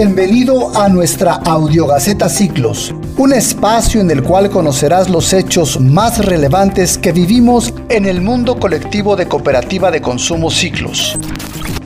[0.00, 6.96] Bienvenido a nuestra Audiogaceta Ciclos, un espacio en el cual conocerás los hechos más relevantes
[6.96, 11.18] que vivimos en el mundo colectivo de cooperativa de consumo Ciclos.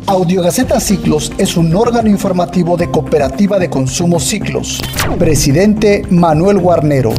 [0.05, 4.83] Audiogaceta Ciclos es un órgano informativo de Cooperativa de Consumo Ciclos.
[5.19, 7.15] Presidente Manuel Guarnero.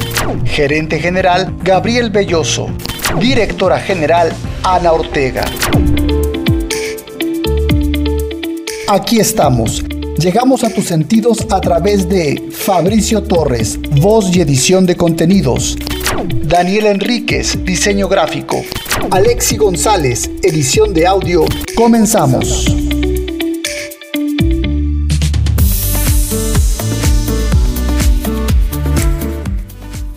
[0.45, 2.67] Gerente General Gabriel Belloso.
[3.19, 4.31] Directora General
[4.61, 5.43] Ana Ortega.
[8.87, 9.83] Aquí estamos.
[10.17, 15.75] Llegamos a tus sentidos a través de Fabricio Torres, voz y edición de contenidos.
[16.43, 18.63] Daniel Enríquez, diseño gráfico.
[19.09, 21.45] Alexi González, edición de audio.
[21.75, 22.67] Comenzamos.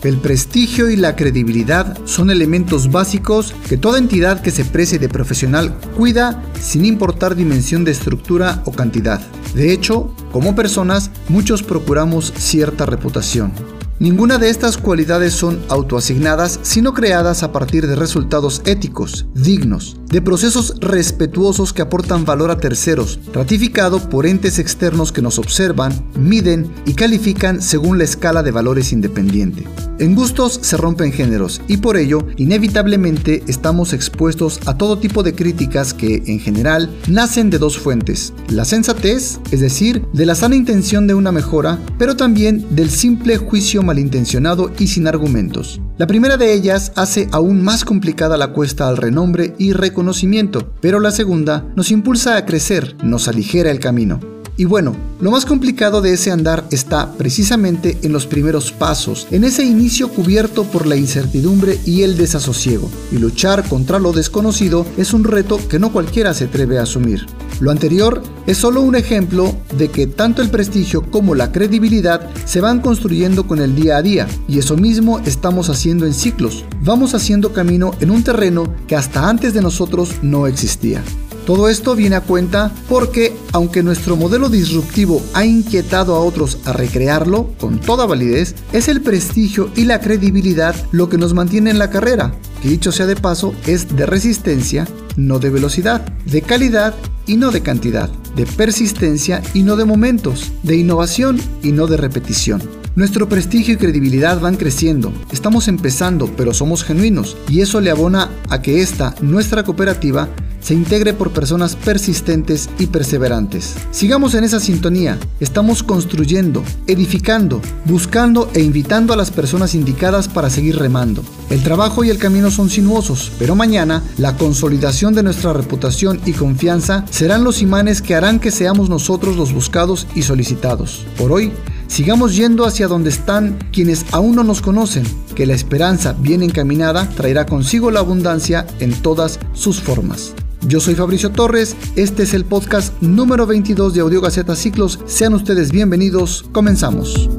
[0.03, 5.09] El prestigio y la credibilidad son elementos básicos que toda entidad que se precie de
[5.09, 9.21] profesional cuida sin importar dimensión de estructura o cantidad.
[9.53, 13.51] De hecho, como personas, muchos procuramos cierta reputación.
[13.99, 20.21] Ninguna de estas cualidades son autoasignadas, sino creadas a partir de resultados éticos, dignos, de
[20.21, 26.71] procesos respetuosos que aportan valor a terceros, ratificado por entes externos que nos observan, miden
[26.85, 29.65] y califican según la escala de valores independiente.
[29.99, 35.33] En gustos se rompen géneros y por ello, inevitablemente, estamos expuestos a todo tipo de
[35.33, 38.33] críticas que, en general, nacen de dos fuentes.
[38.49, 43.37] La sensatez, es decir, de la sana intención de una mejora, pero también del simple
[43.37, 45.81] juicio malintencionado y sin argumentos.
[45.97, 50.99] La primera de ellas hace aún más complicada la cuesta al renombre y reconocimiento, pero
[50.99, 54.36] la segunda nos impulsa a crecer, nos aligera el camino.
[54.59, 59.43] Y bueno, lo más complicado de ese andar está precisamente en los primeros pasos, en
[59.43, 62.89] ese inicio cubierto por la incertidumbre y el desasosiego.
[63.11, 67.27] Y luchar contra lo desconocido es un reto que no cualquiera se atreve a asumir.
[67.59, 72.59] Lo anterior es solo un ejemplo de que tanto el prestigio como la credibilidad se
[72.59, 76.65] van construyendo con el día a día, y eso mismo estamos haciendo en ciclos.
[76.81, 81.03] Vamos haciendo camino en un terreno que hasta antes de nosotros no existía.
[81.47, 86.73] Todo esto viene a cuenta porque, aunque nuestro modelo disruptivo ha inquietado a otros a
[86.73, 91.79] recrearlo con toda validez, es el prestigio y la credibilidad lo que nos mantiene en
[91.79, 96.93] la carrera, que dicho sea de paso es de resistencia, no de velocidad, de calidad
[97.25, 101.95] y no de cantidad, de persistencia y no de momentos, de innovación y no de
[101.95, 102.86] repetición.
[102.97, 108.31] Nuestro prestigio y credibilidad van creciendo, estamos empezando, pero somos genuinos, y eso le abona
[108.49, 110.29] a que esta, nuestra cooperativa,
[110.61, 113.75] se integre por personas persistentes y perseverantes.
[113.91, 120.49] Sigamos en esa sintonía, estamos construyendo, edificando, buscando e invitando a las personas indicadas para
[120.49, 121.23] seguir remando.
[121.51, 126.33] El trabajo y el camino son sinuosos, pero mañana la consolidación de nuestra reputación y
[126.33, 131.05] confianza serán los imanes que harán que seamos nosotros los buscados y solicitados.
[131.15, 131.51] Por hoy,
[131.87, 135.03] sigamos yendo hacia donde están quienes aún no nos conocen,
[135.35, 140.33] que la esperanza bien encaminada traerá consigo la abundancia en todas sus formas.
[140.67, 144.99] Yo soy Fabricio Torres, este es el podcast número 22 de Audio Gaceta Ciclos.
[145.05, 147.29] Sean ustedes bienvenidos, comenzamos.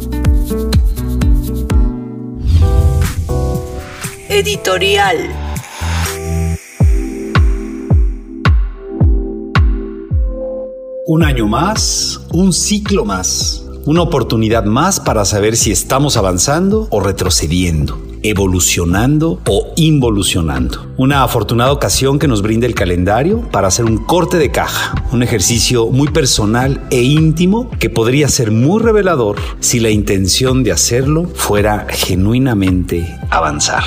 [4.28, 5.16] Editorial.
[11.06, 17.00] Un año más, un ciclo más, una oportunidad más para saber si estamos avanzando o
[17.00, 20.92] retrocediendo evolucionando o involucionando.
[20.98, 25.22] Una afortunada ocasión que nos brinda el calendario para hacer un corte de caja, un
[25.22, 31.30] ejercicio muy personal e íntimo que podría ser muy revelador si la intención de hacerlo
[31.34, 33.84] fuera genuinamente avanzar.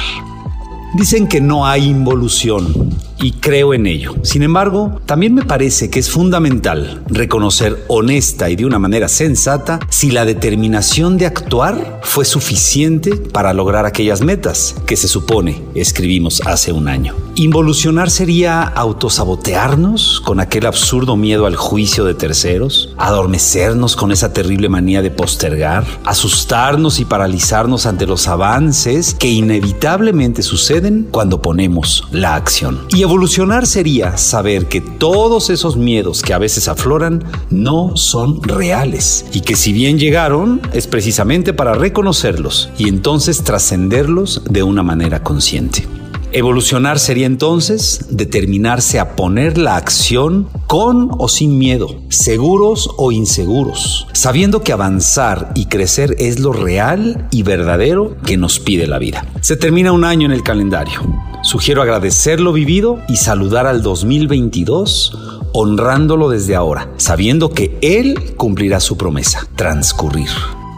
[0.96, 2.90] Dicen que no hay involución
[3.22, 4.16] y creo en ello.
[4.24, 9.80] Sin embargo, también me parece que es fundamental reconocer honesta y de una manera sensata
[9.90, 16.42] si la determinación de actuar fue suficiente para lograr aquellas metas que se supone escribimos
[16.46, 17.16] hace un año.
[17.36, 24.68] Involucionar sería autosabotearnos con aquel absurdo miedo al juicio de terceros, adormecernos con esa terrible
[24.68, 32.36] manía de postergar, asustarnos y paralizarnos ante los avances que inevitablemente suceden cuando ponemos la
[32.36, 32.82] acción.
[33.12, 39.42] Evolucionar sería saber que todos esos miedos que a veces afloran no son reales y
[39.42, 45.91] que si bien llegaron es precisamente para reconocerlos y entonces trascenderlos de una manera consciente.
[46.34, 54.08] Evolucionar sería entonces determinarse a poner la acción con o sin miedo, seguros o inseguros,
[54.14, 59.26] sabiendo que avanzar y crecer es lo real y verdadero que nos pide la vida.
[59.42, 61.02] Se termina un año en el calendario.
[61.44, 65.18] Sugiero agradecer lo vivido y saludar al 2022
[65.54, 70.30] honrándolo desde ahora, sabiendo que Él cumplirá su promesa, transcurrir.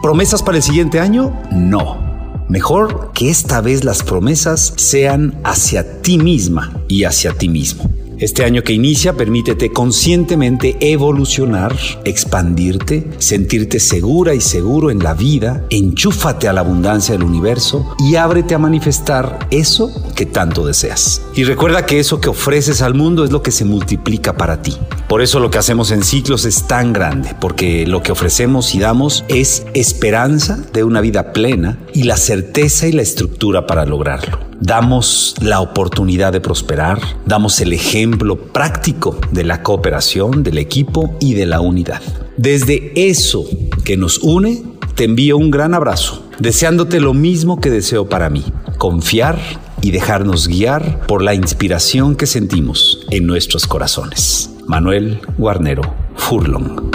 [0.02, 1.32] ¿Promesas para el siguiente año?
[1.52, 2.03] No.
[2.48, 7.90] Mejor que esta vez las promesas sean hacia ti misma y hacia ti mismo.
[8.24, 11.76] Este año que inicia, permítete conscientemente evolucionar,
[12.06, 18.16] expandirte, sentirte segura y seguro en la vida, enchúfate a la abundancia del universo y
[18.16, 21.20] ábrete a manifestar eso que tanto deseas.
[21.34, 24.74] Y recuerda que eso que ofreces al mundo es lo que se multiplica para ti.
[25.06, 28.78] Por eso lo que hacemos en ciclos es tan grande, porque lo que ofrecemos y
[28.78, 34.53] damos es esperanza de una vida plena y la certeza y la estructura para lograrlo
[34.64, 41.34] damos la oportunidad de prosperar, damos el ejemplo práctico de la cooperación, del equipo y
[41.34, 42.00] de la unidad.
[42.38, 43.44] Desde eso
[43.84, 44.62] que nos une,
[44.94, 48.42] te envío un gran abrazo, deseándote lo mismo que deseo para mí,
[48.78, 49.38] confiar
[49.82, 54.50] y dejarnos guiar por la inspiración que sentimos en nuestros corazones.
[54.66, 55.82] Manuel Guarnero
[56.16, 56.90] Furlong.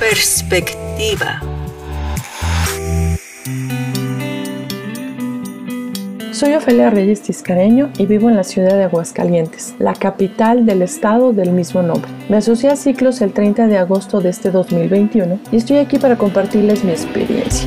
[0.00, 1.55] Perspectiva.
[6.36, 11.32] Soy Ofelia Reyes Tiscareño y vivo en la ciudad de Aguascalientes, la capital del estado
[11.32, 12.10] del mismo nombre.
[12.28, 16.18] Me asocié a Ciclos el 30 de agosto de este 2021 y estoy aquí para
[16.18, 17.66] compartirles mi experiencia.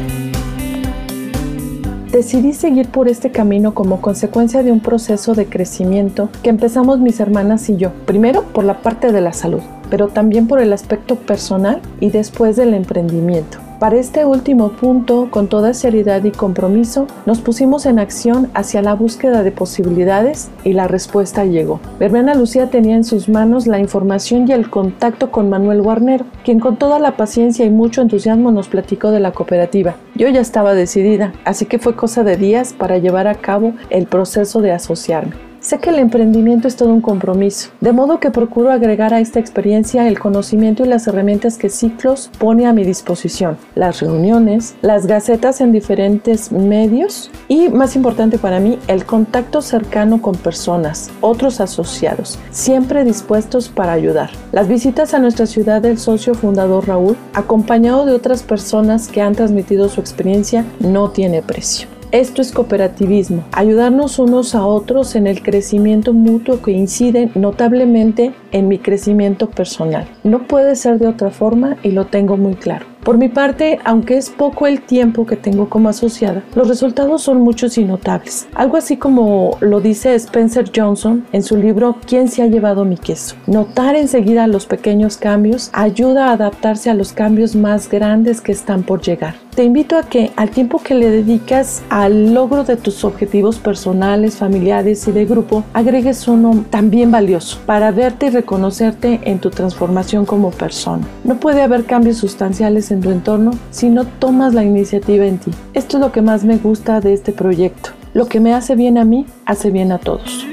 [2.12, 7.20] Decidí seguir por este camino como consecuencia de un proceso de crecimiento que empezamos mis
[7.20, 11.16] hermanas y yo, primero por la parte de la salud, pero también por el aspecto
[11.16, 13.60] personal y después del emprendimiento.
[13.80, 18.94] Para este último punto, con toda seriedad y compromiso, nos pusimos en acción hacia la
[18.94, 21.80] búsqueda de posibilidades y la respuesta llegó.
[22.02, 26.60] Hermana Lucía tenía en sus manos la información y el contacto con Manuel Guarnero, quien
[26.60, 29.96] con toda la paciencia y mucho entusiasmo nos platicó de la cooperativa.
[30.14, 34.08] Yo ya estaba decidida, así que fue cosa de días para llevar a cabo el
[34.08, 35.49] proceso de asociarme.
[35.62, 39.42] Sé que el emprendimiento es todo un compromiso, de modo que procuro agregar a esta
[39.42, 45.06] experiencia el conocimiento y las herramientas que Ciclos pone a mi disposición, las reuniones, las
[45.06, 51.60] gacetas en diferentes medios y, más importante para mí, el contacto cercano con personas, otros
[51.60, 54.30] asociados, siempre dispuestos para ayudar.
[54.54, 59.36] Las visitas a nuestra ciudad del socio fundador Raúl, acompañado de otras personas que han
[59.36, 61.99] transmitido su experiencia, no tiene precio.
[62.12, 68.68] Esto es cooperativismo, ayudarnos unos a otros en el crecimiento mutuo que incide notablemente en
[68.68, 70.08] mi crecimiento personal.
[70.24, 72.88] No puede ser de otra forma y lo tengo muy claro.
[73.04, 77.42] Por mi parte, aunque es poco el tiempo que tengo como asociada, los resultados son
[77.42, 78.48] muchos y notables.
[78.54, 82.98] Algo así como lo dice Spencer Johnson en su libro ¿Quién se ha llevado mi
[82.98, 83.36] queso?
[83.48, 88.84] Notar enseguida los pequeños cambios ayuda a adaptarse a los cambios más grandes que están
[88.84, 89.36] por llegar.
[89.56, 94.38] Te invito a que al tiempo que le dedicas al logro de tus objetivos personales,
[94.38, 100.26] familiares y de grupo, agregues uno también valioso para verte y reconocerte en tu transformación
[100.26, 101.06] como persona.
[101.26, 105.52] No puede haber cambios sustanciales en tu entorno si no tomas la iniciativa en ti.
[105.74, 107.92] Esto es lo que más me gusta de este proyecto.
[108.14, 110.46] Lo que me hace bien a mí, hace bien a todos.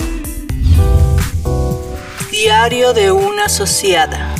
[2.30, 4.34] Diario de una asociada.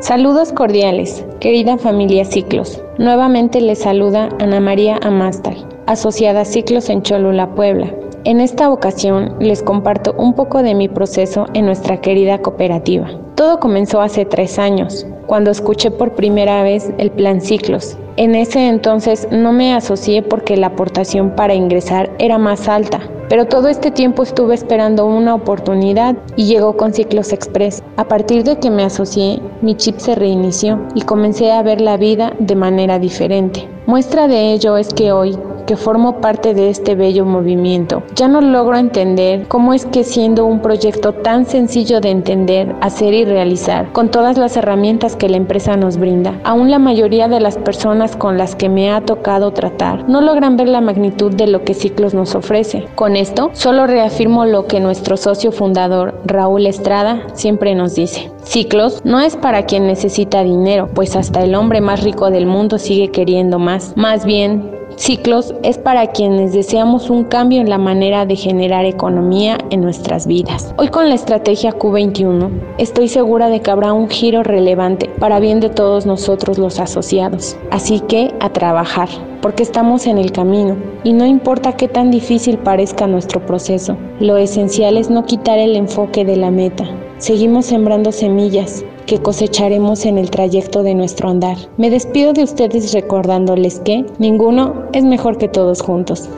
[0.00, 2.82] Saludos cordiales, querida familia Ciclos.
[2.98, 7.94] Nuevamente les saluda Ana María Amastal, asociada Ciclos en Cholula, Puebla.
[8.24, 13.08] En esta ocasión les comparto un poco de mi proceso en nuestra querida cooperativa.
[13.34, 17.96] Todo comenzó hace tres años, cuando escuché por primera vez el plan Ciclos.
[18.18, 23.00] En ese entonces no me asocié porque la aportación para ingresar era más alta,
[23.30, 27.82] pero todo este tiempo estuve esperando una oportunidad y llegó con Ciclos Express.
[27.96, 31.96] A partir de que me asocié, mi chip se reinició y comencé a ver la
[31.96, 33.66] vida de manera diferente.
[33.86, 38.02] Muestra de ello es que hoy, que formo parte de este bello movimiento.
[38.14, 43.14] Ya no logro entender cómo es que siendo un proyecto tan sencillo de entender, hacer
[43.14, 47.40] y realizar, con todas las herramientas que la empresa nos brinda, aún la mayoría de
[47.40, 51.46] las personas con las que me ha tocado tratar no logran ver la magnitud de
[51.46, 52.86] lo que Ciclos nos ofrece.
[52.94, 58.30] Con esto, solo reafirmo lo que nuestro socio fundador, Raúl Estrada, siempre nos dice.
[58.42, 62.78] Ciclos no es para quien necesita dinero, pues hasta el hombre más rico del mundo
[62.78, 63.92] sigue queriendo más.
[63.96, 69.56] Más bien, Ciclos es para quienes deseamos un cambio en la manera de generar economía
[69.70, 70.74] en nuestras vidas.
[70.76, 75.60] Hoy con la estrategia Q21 estoy segura de que habrá un giro relevante para bien
[75.60, 77.56] de todos nosotros los asociados.
[77.70, 79.08] Así que a trabajar,
[79.40, 84.36] porque estamos en el camino y no importa qué tan difícil parezca nuestro proceso, lo
[84.36, 86.84] esencial es no quitar el enfoque de la meta.
[87.16, 91.56] Seguimos sembrando semillas que cosecharemos en el trayecto de nuestro andar.
[91.78, 96.28] Me despido de ustedes recordándoles que ninguno es mejor que todos juntos.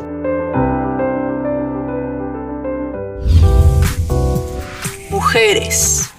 [5.11, 6.11] Mujeres.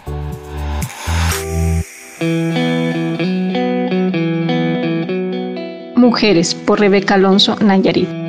[5.95, 8.22] Mujeres por Rebeca Alonso Nayarit.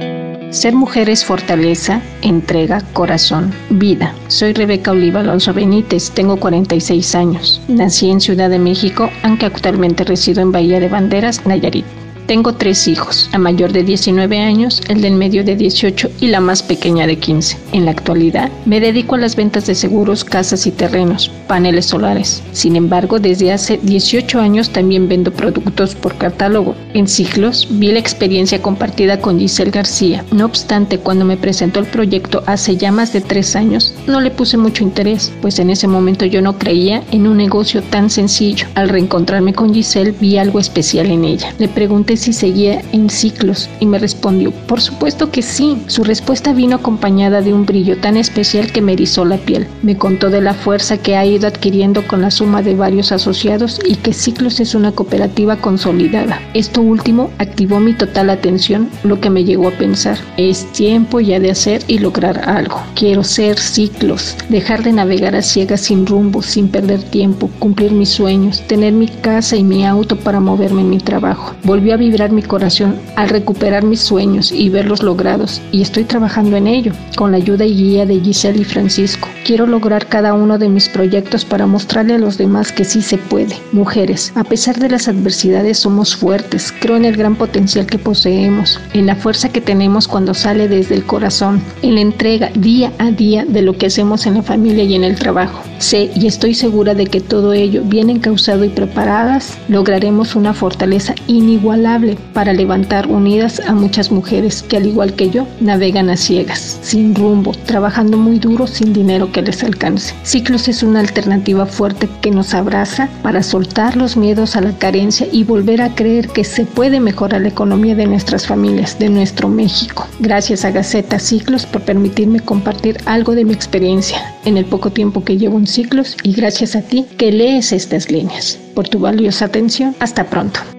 [0.55, 4.15] Ser mujer es fortaleza, entrega, corazón, vida.
[4.29, 7.61] Soy Rebeca Oliva Alonso Benítez, tengo 46 años.
[7.67, 11.85] Nací en Ciudad de México, aunque actualmente resido en Bahía de Banderas, Nayarit.
[12.27, 16.41] Tengo tres hijos, la mayor de 19 años, el del medio de 18 y la
[16.41, 17.59] más pequeña de 15.
[17.73, 22.43] En la actualidad, me dedico a las ventas de seguros, casas y terrenos, paneles solares.
[22.53, 26.75] Sin embargo, desde hace 18 años también vendo productos por catálogo.
[26.95, 30.25] En ciclos, vi la experiencia compartida con Giselle García.
[30.33, 34.31] No obstante, cuando me presentó el proyecto hace ya más de tres años, no le
[34.31, 38.67] puse mucho interés, pues en ese momento yo no creía en un negocio tan sencillo.
[38.77, 41.53] Al reencontrarme con Giselle, vi algo especial en ella.
[41.59, 45.79] Le pregunté si seguía en ciclos y me respondió, por supuesto que sí.
[45.87, 49.67] Su respuesta vino acompañada de un brillo tan especial que me erizó la piel.
[49.83, 53.81] Me contó de la fuerza que ha ido adquiriendo con la suma de varios asociados
[53.85, 56.41] y que Ciclos es una cooperativa consolidada.
[56.55, 61.41] Esto último activó mi total atención, lo que me llegó a pensar, es tiempo ya
[61.41, 62.81] de hacer y lograr algo.
[62.95, 68.11] Quiero ser Ciclos, dejar de navegar a ciegas sin rumbo, sin perder tiempo, cumplir mis
[68.11, 71.55] sueños, tener mi casa y mi auto para moverme en mi trabajo.
[71.65, 76.57] Volvió a vibrar mi corazón al recuperar mis sueños y verlos logrados, y estoy trabajando
[76.57, 79.29] en ello, con la ayuda y guía de Giselle y Francisco.
[79.47, 83.17] Quiero lograr cada uno de mis proyectos para mostrarle a los demás que sí se
[83.17, 83.57] puede.
[83.73, 88.79] Mujeres, a pesar de las adversidades somos fuertes, creo en el gran potencial que poseemos,
[88.93, 93.11] en la fuerza que tenemos cuando sale desde el corazón, en la entrega día a
[93.11, 95.63] día de lo que hacemos en la familia y en el trabajo.
[95.79, 101.15] Sé y estoy segura de que todo ello, bien encausado y preparadas, lograremos una fortaleza
[101.27, 101.94] inigualable
[102.33, 107.15] para levantar unidas a muchas mujeres que al igual que yo navegan a ciegas, sin
[107.15, 110.15] rumbo, trabajando muy duro sin dinero que les alcance.
[110.25, 115.29] Ciclos es una alternativa fuerte que nos abraza para soltar los miedos a la carencia
[115.31, 119.49] y volver a creer que se puede mejorar la economía de nuestras familias, de nuestro
[119.49, 120.07] México.
[120.19, 125.25] Gracias a Gaceta Ciclos por permitirme compartir algo de mi experiencia en el poco tiempo
[125.25, 128.59] que llevo en Ciclos y gracias a ti que lees estas líneas.
[128.75, 130.74] Por tu valiosa atención, hasta pronto.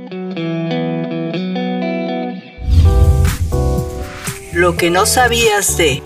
[4.56, 6.02] Lo que no sabías de...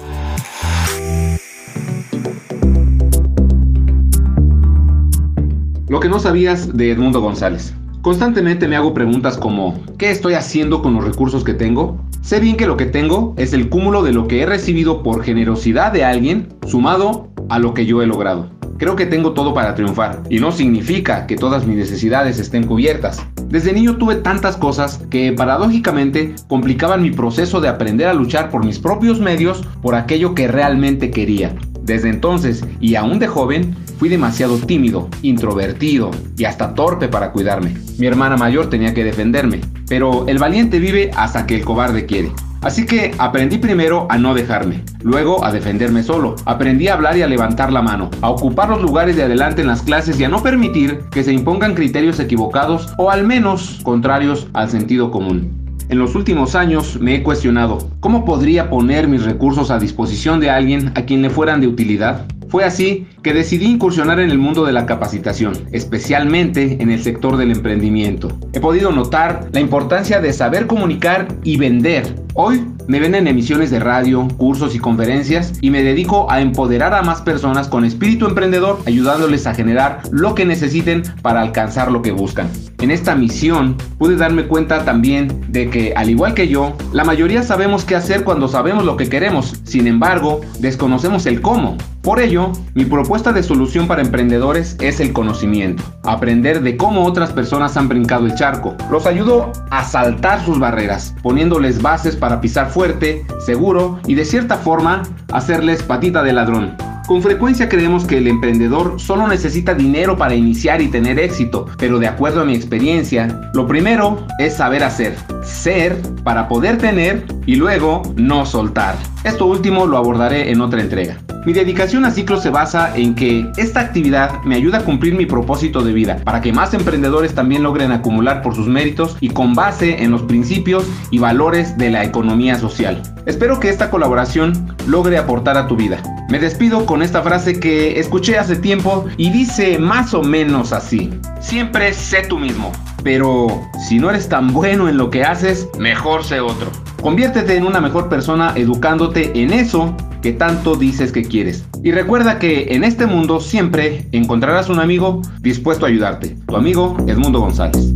[5.88, 7.76] Lo que no sabías de Edmundo González.
[8.02, 12.04] Constantemente me hago preguntas como ¿qué estoy haciendo con los recursos que tengo?
[12.22, 15.24] Sé bien que lo que tengo es el cúmulo de lo que he recibido por
[15.24, 18.59] generosidad de alguien sumado a lo que yo he logrado.
[18.80, 23.22] Creo que tengo todo para triunfar y no significa que todas mis necesidades estén cubiertas.
[23.50, 28.66] Desde niño tuve tantas cosas que paradójicamente complicaban mi proceso de aprender a luchar por
[28.66, 31.58] mis propios medios por aquello que realmente quería.
[31.90, 37.74] Desde entonces, y aún de joven, fui demasiado tímido, introvertido y hasta torpe para cuidarme.
[37.98, 42.32] Mi hermana mayor tenía que defenderme, pero el valiente vive hasta que el cobarde quiere.
[42.62, 47.24] Así que aprendí primero a no dejarme, luego a defenderme solo, aprendí a hablar y
[47.24, 50.30] a levantar la mano, a ocupar los lugares de adelante en las clases y a
[50.30, 55.69] no permitir que se impongan criterios equivocados o al menos contrarios al sentido común.
[55.90, 60.52] En los últimos años me he cuestionado, ¿cómo podría poner mis recursos a disposición de
[60.52, 62.28] alguien a quien le fueran de utilidad?
[62.48, 67.38] Fue así que decidí incursionar en el mundo de la capacitación, especialmente en el sector
[67.38, 68.38] del emprendimiento.
[68.54, 72.16] He podido notar la importancia de saber comunicar y vender.
[72.36, 76.96] Hoy me ven en emisiones de radio, cursos y conferencias y me dedico a empoderar
[76.96, 82.02] a más personas con espíritu emprendedor, ayudándoles a generar lo que necesiten para alcanzar lo
[82.02, 82.50] que buscan.
[82.80, 87.44] En esta misión pude darme cuenta también de que, al igual que yo, la mayoría
[87.44, 91.78] sabemos qué hacer cuando sabemos lo que queremos, sin embargo, desconocemos el cómo.
[92.02, 95.84] Por ello, mi propuesta de solución para emprendedores es el conocimiento.
[96.04, 98.76] Aprender de cómo otras personas han brincado el charco.
[98.90, 104.58] Los ayudo a saltar sus barreras, poniéndoles bases para pisar fuerte, seguro y de cierta
[104.58, 105.04] forma
[105.34, 106.76] hacerles patita de ladrón.
[107.10, 111.98] Con frecuencia creemos que el emprendedor solo necesita dinero para iniciar y tener éxito, pero
[111.98, 117.56] de acuerdo a mi experiencia, lo primero es saber hacer, ser para poder tener y
[117.56, 118.96] luego no soltar.
[119.24, 121.18] Esto último lo abordaré en otra entrega.
[121.48, 125.26] Mi dedicación a ciclos se basa en que esta actividad me ayuda a cumplir mi
[125.26, 129.56] propósito de vida, para que más emprendedores también logren acumular por sus méritos y con
[129.56, 133.02] base en los principios y valores de la economía social.
[133.26, 136.04] Espero que esta colaboración logre aportar a tu vida.
[136.30, 141.10] Me despido con esta frase que escuché hace tiempo y dice más o menos así.
[141.40, 142.72] Siempre sé tú mismo,
[143.04, 143.48] pero
[143.88, 146.72] si no eres tan bueno en lo que haces, mejor sé otro.
[147.02, 151.66] Conviértete en una mejor persona educándote en eso que tanto dices que quieres.
[151.84, 156.36] Y recuerda que en este mundo siempre encontrarás un amigo dispuesto a ayudarte.
[156.48, 157.94] Tu amigo Edmundo González.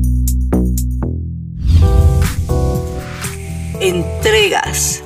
[3.82, 5.03] Entregas.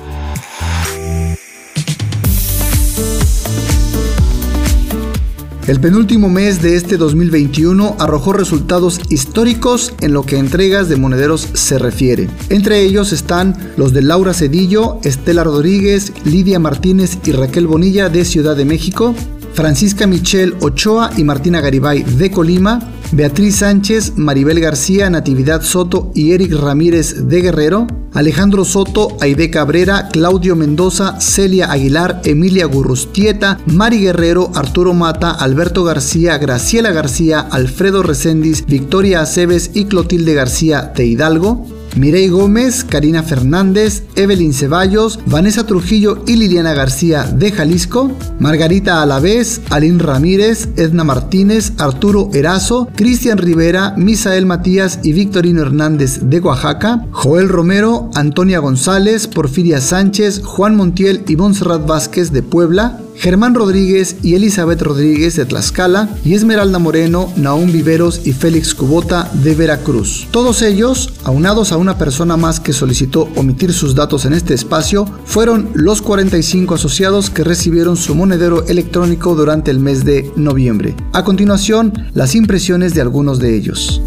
[5.68, 11.46] El penúltimo mes de este 2021 arrojó resultados históricos en lo que entregas de monederos
[11.52, 12.26] se refiere.
[12.48, 18.24] Entre ellos están los de Laura Cedillo, Estela Rodríguez, Lidia Martínez y Raquel Bonilla de
[18.24, 19.14] Ciudad de México,
[19.52, 22.80] Francisca Michelle Ochoa y Martina Garibay de Colima,
[23.10, 30.08] Beatriz Sánchez, Maribel García, Natividad Soto y Eric Ramírez de Guerrero, Alejandro Soto, Aide Cabrera,
[30.12, 38.02] Claudio Mendoza, Celia Aguilar, Emilia Gurrustieta, Mari Guerrero, Arturo Mata, Alberto García, Graciela García, Alfredo
[38.02, 45.66] Recendis, Victoria Aceves y Clotilde García de Hidalgo, Mirey Gómez, Karina Fernández, Evelyn Ceballos, Vanessa
[45.66, 53.38] Trujillo y Liliana García de Jalisco, Margarita Alavés, Alín Ramírez, Edna Martínez, Arturo Erazo, Cristian
[53.38, 60.76] Rivera, Misael Matías y Victorino Hernández de Oaxaca, Joel Romero, Antonia González, Porfiria Sánchez, Juan
[60.76, 66.78] Montiel y Montserrat Vázquez de Puebla, Germán Rodríguez y Elizabeth Rodríguez de Tlaxcala y Esmeralda
[66.78, 70.28] Moreno, Naum Viveros y Félix Cubota de Veracruz.
[70.30, 75.04] Todos ellos, aunados a una persona más que solicitó omitir sus datos en este espacio,
[75.24, 80.94] fueron los 45 asociados que recibieron su monedero electrónico durante el mes de noviembre.
[81.12, 84.00] A continuación, las impresiones de algunos de ellos.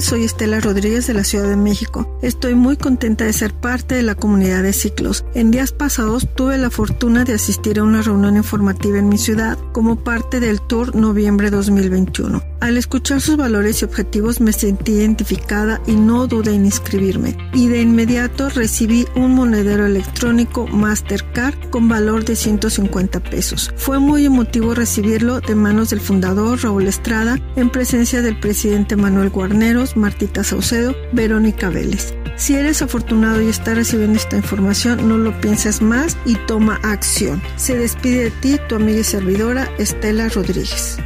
[0.00, 2.18] Soy Estela Rodríguez de la Ciudad de México.
[2.22, 5.24] Estoy muy contenta de ser parte de la comunidad de ciclos.
[5.34, 9.58] En días pasados tuve la fortuna de asistir a una reunión informativa en mi ciudad
[9.72, 12.42] como parte del Tour Noviembre 2021.
[12.60, 17.36] Al escuchar sus valores y objetivos me sentí identificada y no dudé en inscribirme.
[17.52, 23.72] Y de inmediato recibí un monedero electrónico Mastercard con valor de 150 pesos.
[23.76, 29.30] Fue muy emotivo recibirlo de manos del fundador Raúl Estrada en presencia del presidente Manuel
[29.30, 32.14] Guarneros, Martita Saucedo, Verónica Vélez.
[32.36, 37.42] Si eres afortunado y estás recibiendo esta información, no lo pienses más y toma acción.
[37.56, 40.98] Se despide de ti tu amiga y servidora Estela Rodríguez.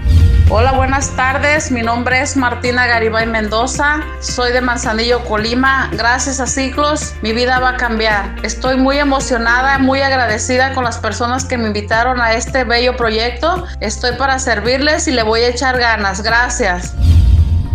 [0.53, 1.71] Hola, buenas tardes.
[1.71, 4.01] Mi nombre es Martina Garibay Mendoza.
[4.19, 5.89] Soy de Manzanillo, Colima.
[5.93, 8.35] Gracias a Ciclos, mi vida va a cambiar.
[8.43, 13.65] Estoy muy emocionada, muy agradecida con las personas que me invitaron a este bello proyecto.
[13.79, 16.25] Estoy para servirles y le voy a echar ganas.
[16.25, 16.97] Gracias.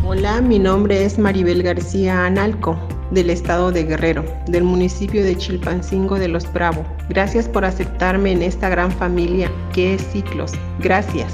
[0.07, 2.77] Hola, mi nombre es Maribel García Analco
[3.09, 6.85] del estado de Guerrero, del municipio de Chilpancingo de Los Bravo.
[7.09, 10.51] Gracias por aceptarme en esta gran familia que es Ciclos.
[10.79, 11.33] Gracias.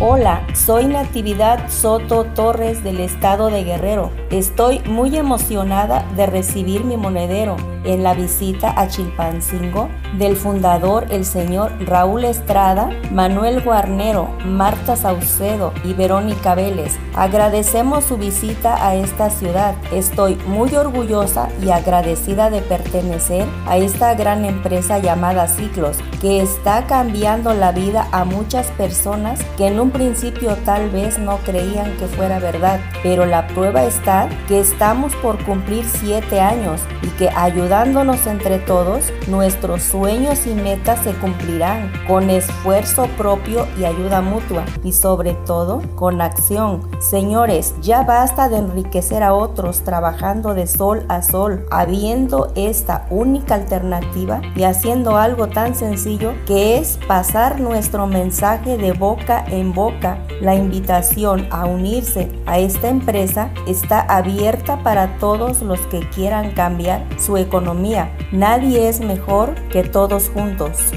[0.00, 4.10] Hola, soy Natividad Soto Torres del estado de Guerrero.
[4.30, 11.24] Estoy muy emocionada de recibir mi monedero en la visita a Chilpancingo del fundador el
[11.24, 16.96] señor Raúl Estrada, Manuel Guarnero, Marta Saucedo y Verónica Vélez.
[17.14, 19.74] Agradecemos su visita a esta ciudad.
[19.92, 26.86] Estoy muy orgullosa y agradecida de pertenecer a esta gran empresa llamada Ciclos, que está
[26.86, 32.06] cambiando la vida a muchas personas que en un principio tal vez no creían que
[32.06, 38.26] fuera verdad, pero la prueba está que estamos por cumplir siete años y que ayudándonos
[38.28, 44.92] entre todos, nuestros sueños y metas se cumplirán con esfuerzo propio y ayuda mutua y
[44.92, 46.82] sobre todo con acción.
[47.00, 53.56] Señores, ya basta de enriquecer a otros trabajando de sol a sol, habiendo esta única
[53.56, 60.18] alternativa y haciendo algo tan sencillo que es pasar nuestro mensaje de boca en boca.
[60.40, 67.04] La invitación a unirse a esta empresa está abierta para todos los que quieran cambiar
[67.18, 68.10] su economía.
[68.32, 70.92] Nadie es mejor que todos juntos.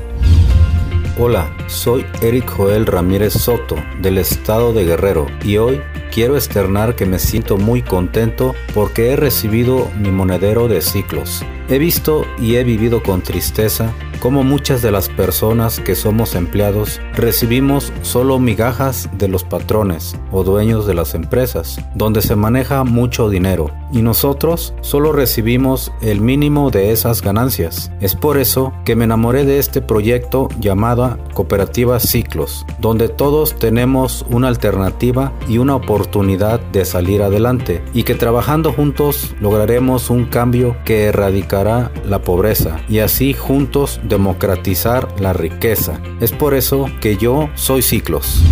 [1.17, 7.05] Hola, soy Eric Joel Ramírez Soto del estado de Guerrero y hoy quiero externar que
[7.05, 11.45] me siento muy contento porque he recibido mi monedero de ciclos.
[11.69, 17.01] He visto y he vivido con tristeza como muchas de las personas que somos empleados
[17.13, 23.29] recibimos solo migajas de los patrones o dueños de las empresas, donde se maneja mucho
[23.29, 27.91] dinero, y nosotros solo recibimos el mínimo de esas ganancias.
[28.01, 30.95] Es por eso que me enamoré de este proyecto llamado
[31.33, 38.15] Cooperativa Ciclos, donde todos tenemos una alternativa y una oportunidad de salir adelante, y que
[38.15, 45.99] trabajando juntos lograremos un cambio que erradicará la pobreza, y así juntos democratizar la riqueza.
[46.21, 48.43] Es por eso que yo soy Ciclos.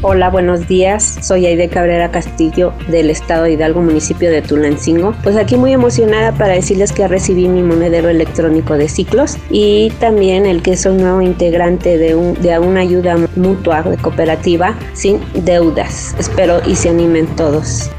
[0.00, 1.18] Hola, buenos días.
[1.22, 5.12] Soy Aide Cabrera Castillo del estado de Hidalgo, municipio de Tulancingo.
[5.24, 10.46] Pues aquí muy emocionada para decirles que recibí mi monedero electrónico de ciclos y también
[10.46, 16.14] el que soy nuevo integrante de, un, de una ayuda mutua de cooperativa sin deudas.
[16.16, 17.90] Espero y se animen todos.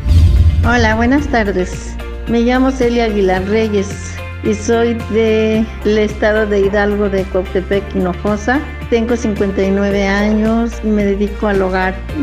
[0.66, 1.96] Hola, buenas tardes.
[2.30, 5.66] Me llamo Celia Aguilar Reyes y soy del
[5.98, 8.60] estado de Hidalgo de Coptepec, Hinojosa.
[8.90, 12.22] Tengo 59 años y me dedico al hogar y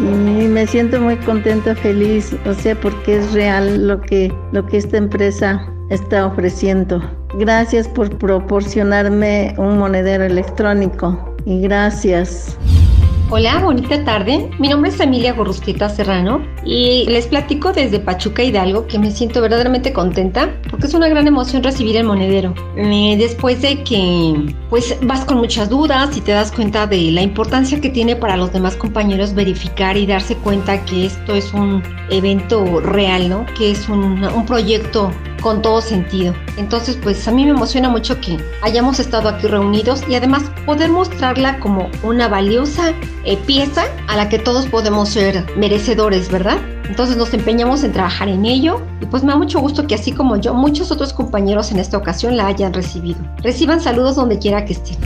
[0.49, 4.97] me siento muy contenta, feliz, o sea, porque es real lo que, lo que esta
[4.97, 7.01] empresa está ofreciendo.
[7.39, 12.59] Gracias por proporcionarme un monedero electrónico y gracias.
[13.29, 14.49] Hola, bonita tarde.
[14.61, 19.43] Mi nombre es Emilia Gorrusqueta Serrano y les platico desde Pachuca Hidalgo que me siento
[19.43, 22.55] verdaderamente contenta porque es una gran emoción recibir el monedero.
[22.77, 27.23] Eh, después de que pues vas con muchas dudas y te das cuenta de la
[27.23, 31.83] importancia que tiene para los demás compañeros verificar y darse cuenta que esto es un
[32.11, 33.45] evento real, ¿no?
[33.59, 35.11] Que es un proyecto
[35.47, 36.35] con todo sentido.
[36.57, 40.91] Entonces, pues a mí me emociona mucho que hayamos estado aquí reunidos y además poder
[40.91, 42.93] mostrarla como una valiosa
[43.25, 46.59] eh, pieza a la que todos podemos ser merecedores, ¿verdad?
[46.89, 50.11] Entonces nos empeñamos en trabajar en ello y pues me da mucho gusto que así
[50.11, 53.21] como yo, muchos otros compañeros en esta ocasión la hayan recibido.
[53.41, 54.97] Reciban saludos donde quiera que estén.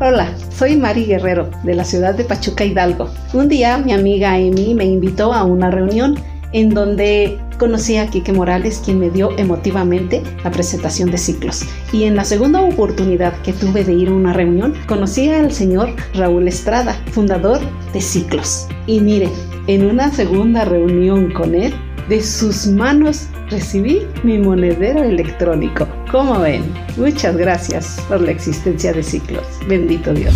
[0.00, 3.10] Hola, soy Mari Guerrero de la ciudad de Pachuca Hidalgo.
[3.34, 6.18] Un día mi amiga Emi me invitó a una reunión
[6.52, 11.64] en donde conocí a Quique Morales, quien me dio emotivamente la presentación de ciclos.
[11.92, 15.94] Y en la segunda oportunidad que tuve de ir a una reunión, conocí al señor
[16.14, 17.60] Raúl Estrada, fundador
[17.92, 18.68] de Ciclos.
[18.86, 19.30] Y miren,
[19.66, 21.74] en una segunda reunión con él,
[22.08, 25.88] de sus manos recibí mi monedero electrónico.
[26.10, 26.62] ¿Cómo ven?
[26.96, 29.44] Muchas gracias por la existencia de Ciclos.
[29.66, 30.34] Bendito Dios.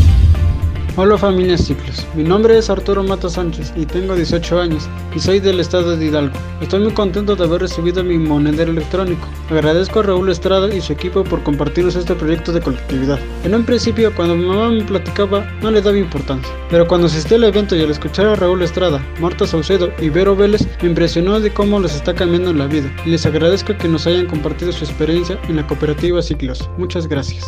[0.96, 5.38] Hola familia Ciclos, mi nombre es Arturo Mata Sánchez y tengo 18 años y soy
[5.38, 6.36] del estado de Hidalgo.
[6.60, 9.28] Estoy muy contento de haber recibido mi monedero electrónico.
[9.50, 13.20] Agradezco a Raúl Estrada y su equipo por compartirnos este proyecto de colectividad.
[13.44, 17.36] En un principio cuando mi mamá me platicaba no le daba importancia, pero cuando asistí
[17.36, 21.38] al evento y al escuchar a Raúl Estrada, Marta Saucedo y Vero Vélez me impresionó
[21.38, 24.84] de cómo les está cambiando la vida y les agradezco que nos hayan compartido su
[24.84, 26.68] experiencia en la cooperativa Ciclos.
[26.76, 27.46] Muchas gracias.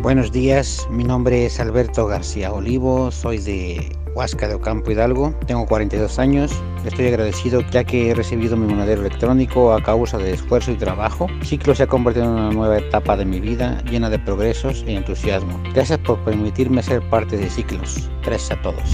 [0.00, 5.66] Buenos días, mi nombre es Alberto García Olivo, soy de Huasca de Ocampo Hidalgo, tengo
[5.66, 6.52] 42 años,
[6.86, 11.26] estoy agradecido ya que he recibido mi monedero electrónico a causa de esfuerzo y trabajo.
[11.42, 14.94] Ciclo se ha convertido en una nueva etapa de mi vida llena de progresos e
[14.94, 15.60] entusiasmo.
[15.74, 18.08] Gracias por permitirme ser parte de Ciclos.
[18.24, 18.84] Gracias a todos.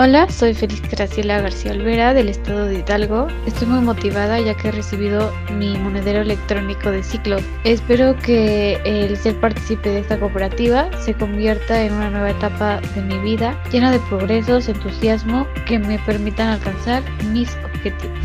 [0.00, 3.26] Hola, soy Félix Graciela García Olvera del estado de Hidalgo.
[3.48, 7.38] Estoy muy motivada ya que he recibido mi monedero electrónico de ciclo.
[7.64, 13.02] Espero que el ser partícipe de esta cooperativa se convierta en una nueva etapa de
[13.02, 18.16] mi vida llena de progresos, entusiasmo que me permitan alcanzar mis objetivos.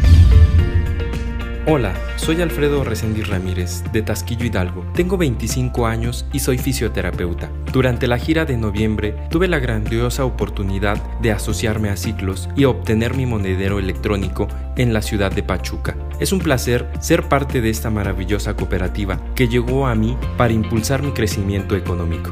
[1.65, 4.85] Hola, soy Alfredo Resendiz Ramírez, de Tasquillo Hidalgo.
[4.93, 7.49] Tengo 25 años y soy fisioterapeuta.
[7.73, 13.15] Durante la gira de noviembre tuve la grandiosa oportunidad de asociarme a Ciclos y obtener
[13.15, 15.95] mi monedero electrónico en la ciudad de Pachuca.
[16.19, 21.01] Es un placer ser parte de esta maravillosa cooperativa que llegó a mí para impulsar
[21.01, 22.29] mi crecimiento económico.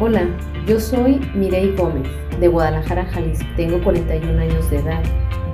[0.00, 0.26] Hola,
[0.66, 2.08] yo soy Mirei Gómez,
[2.40, 3.44] de Guadalajara, Jalisco.
[3.56, 5.02] Tengo 41 años de edad.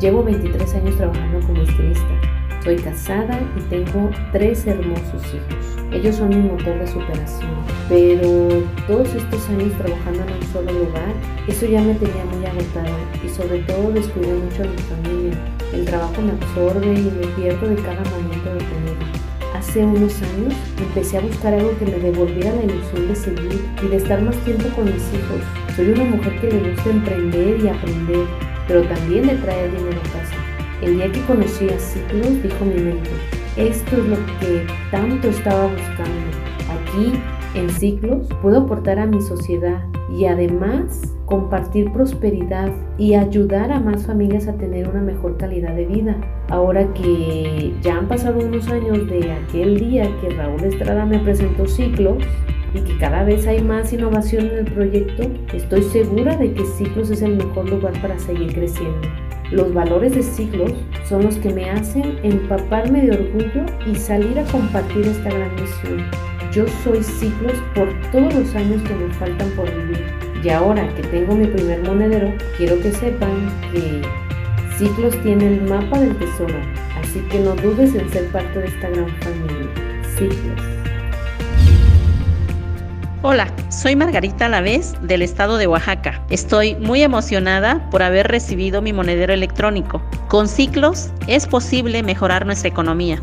[0.01, 2.34] Llevo 23 años trabajando como estilista.
[2.65, 5.93] Soy casada y tengo tres hermosos hijos.
[5.93, 7.51] Ellos son mi motor de superación.
[7.91, 11.13] Pero todos estos años trabajando en un solo lugar,
[11.47, 15.39] eso ya me tenía muy agotada y sobre todo descuidé mucho a mi familia.
[15.75, 19.07] El trabajo me absorbe y me pierdo de cada momento de tenerlo.
[19.55, 23.89] Hace unos años empecé a buscar algo que me devolviera la ilusión de seguir y
[23.89, 25.43] de estar más tiempo con mis hijos.
[25.77, 28.27] Soy una mujer que le gusta emprender y aprender,
[28.67, 30.24] pero también de traer dinero a casa.
[30.85, 33.09] El día que conocí a Ciclos, dijo mi mente,
[33.57, 36.27] esto es lo que tanto estaba buscando.
[36.69, 37.13] Aquí,
[37.55, 39.83] en Ciclos, puedo aportar a mi sociedad
[40.15, 45.87] y además compartir prosperidad y ayudar a más familias a tener una mejor calidad de
[45.87, 46.17] vida.
[46.51, 51.67] Ahora que ya han pasado unos años de aquel día que Raúl Estrada me presentó
[51.67, 52.23] Ciclos,
[52.75, 55.23] y que cada vez hay más innovación en el proyecto,
[55.55, 59.24] estoy segura de que Ciclos es el mejor lugar para seguir creciendo.
[59.51, 60.73] Los valores de Ciclos
[61.09, 66.05] son los que me hacen empaparme de orgullo y salir a compartir esta gran misión.
[66.51, 70.05] Yo soy Ciclos por todos los años que me faltan por vivir.
[70.43, 74.03] Y ahora que tengo mi primer monedero, quiero que sepan que
[74.79, 76.59] Ciclos tiene el mapa del tesoro,
[77.01, 79.69] así que no dudes en ser parte de esta gran familia.
[80.17, 80.74] Ciclos.
[83.27, 86.23] Hola, soy Margarita Lavés del estado de Oaxaca.
[86.29, 90.03] Estoy muy emocionada por haber recibido mi monedero electrónico.
[90.29, 93.23] Con ciclos es posible mejorar nuestra economía.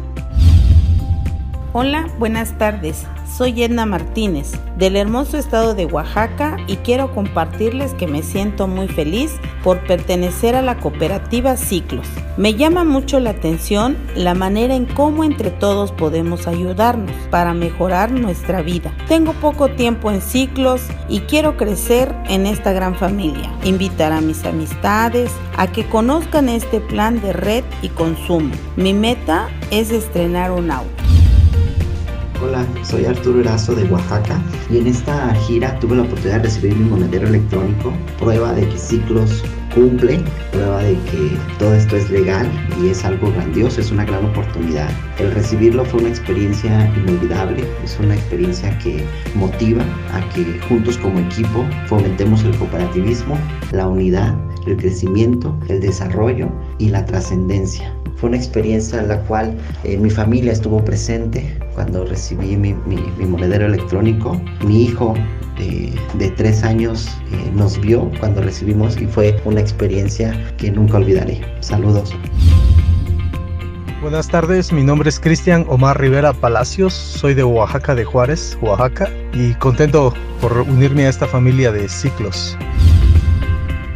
[1.74, 3.08] Hola, buenas tardes.
[3.38, 8.90] Soy Edna Martínez del hermoso estado de Oaxaca y quiero compartirles que me siento muy
[8.90, 9.32] feliz
[9.64, 12.06] por pertenecer a la cooperativa Ciclos.
[12.36, 18.12] Me llama mucho la atención la manera en cómo entre todos podemos ayudarnos para mejorar
[18.12, 18.94] nuestra vida.
[19.08, 23.50] Tengo poco tiempo en Ciclos y quiero crecer en esta gran familia.
[23.64, 28.54] Invitar a mis amistades a que conozcan este plan de red y consumo.
[28.76, 31.01] Mi meta es estrenar un auto.
[32.44, 36.76] Hola, soy Arturo Erazo de Oaxaca y en esta gira tuve la oportunidad de recibir
[36.76, 39.44] mi monedero electrónico, prueba de que ciclos
[39.76, 40.20] cumple,
[40.52, 42.50] prueba de que todo esto es legal
[42.82, 44.90] y es algo grandioso, es una gran oportunidad.
[45.20, 51.20] El recibirlo fue una experiencia inolvidable, es una experiencia que motiva a que juntos como
[51.20, 53.38] equipo fomentemos el cooperativismo,
[53.72, 56.50] la unidad, el crecimiento, el desarrollo
[56.80, 57.94] y la trascendencia.
[58.16, 62.74] Fue una experiencia en la cual eh, mi familia estuvo presente cuando recibí mi,
[63.26, 64.40] monedero electrónico.
[64.66, 65.14] Mi hijo
[65.58, 71.42] de, tres años eh, nos vio cuando recibimos y fue una experiencia que nunca olvidaré.
[71.60, 72.14] Saludos.
[74.02, 79.08] Buenas tardes, mi nombre es Cristian Omar Rivera Palacios, soy de Oaxaca de Juárez, Oaxaca,
[79.32, 82.58] y contento por unirme a esta familia de ciclos.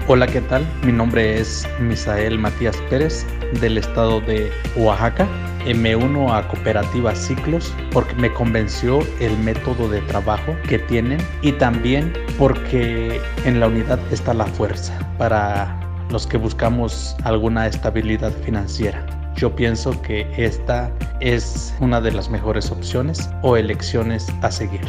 [0.08, 0.64] Hola, ¿qué tal?
[0.84, 3.26] Mi nombre es Misael Matías Pérez
[3.60, 5.28] del estado de Oaxaca.
[5.74, 11.52] Me uno a Cooperativa Ciclos porque me convenció el método de trabajo que tienen y
[11.54, 15.80] también porque en la unidad está la fuerza para
[16.12, 19.06] los que buscamos alguna estabilidad financiera.
[19.36, 24.86] Yo pienso que esta es una de las mejores opciones o elecciones a seguir.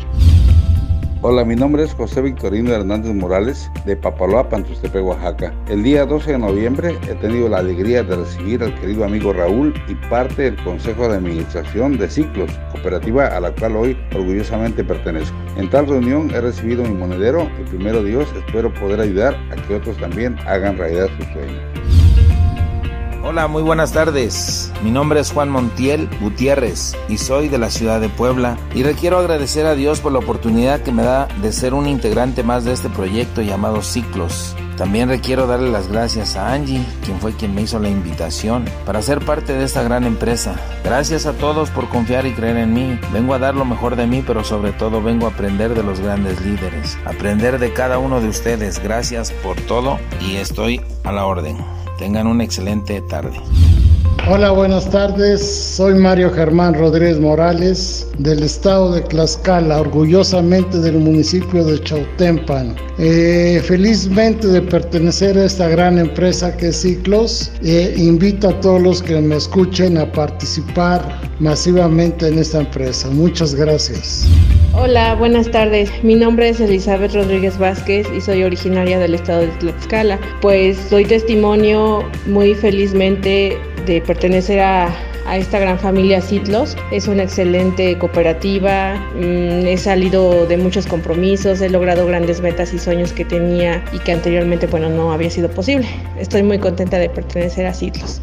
[1.22, 5.55] Hola, mi nombre es José Victorino Hernández Morales de Papaloapan, Tuxtepec, Oaxaca.
[5.66, 9.72] El día 12 de noviembre he tenido la alegría de recibir al querido amigo Raúl
[9.88, 15.35] y parte del Consejo de Administración de Ciclos, cooperativa a la cual hoy orgullosamente pertenezco.
[15.57, 19.74] En tal reunión he recibido mi monedero y primero Dios espero poder ayudar a que
[19.74, 21.86] otros también hagan realidad su sueño.
[23.28, 24.70] Hola, muy buenas tardes.
[24.84, 28.94] Mi nombre es Juan Montiel Gutiérrez y soy de la ciudad de Puebla y le
[28.94, 32.64] quiero agradecer a Dios por la oportunidad que me da de ser un integrante más
[32.64, 34.54] de este proyecto llamado Ciclos.
[34.76, 39.02] También requiero darle las gracias a Angie, quien fue quien me hizo la invitación para
[39.02, 40.54] ser parte de esta gran empresa.
[40.84, 42.96] Gracias a todos por confiar y creer en mí.
[43.12, 45.98] Vengo a dar lo mejor de mí, pero sobre todo vengo a aprender de los
[45.98, 46.96] grandes líderes.
[47.04, 48.78] Aprender de cada uno de ustedes.
[48.78, 51.56] Gracias por todo y estoy a la orden.
[51.98, 53.40] Tengan una excelente tarde.
[54.28, 55.40] Hola, buenas tardes.
[55.40, 62.74] Soy Mario Germán Rodríguez Morales del estado de Tlaxcala, orgullosamente del municipio de Chautempan.
[62.98, 68.82] Eh, felizmente de pertenecer a esta gran empresa que es Ciclos, eh, invito a todos
[68.82, 73.09] los que me escuchen a participar masivamente en esta empresa.
[73.11, 74.26] Muchas gracias.
[74.78, 75.90] Hola, buenas tardes.
[76.04, 80.20] Mi nombre es Elizabeth Rodríguez Vázquez y soy originaria del estado de Tlaxcala.
[80.42, 84.94] Pues doy testimonio muy felizmente de pertenecer a,
[85.32, 86.76] esta gran familia Citlos.
[86.92, 92.78] Es una excelente cooperativa, mm, he salido de muchos compromisos, he logrado grandes metas y
[92.78, 95.88] sueños que tenía y que anteriormente bueno, no había sido posible.
[96.18, 98.20] Estoy muy contenta de pertenecer a Citlos.